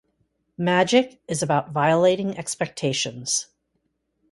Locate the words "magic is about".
0.57-1.69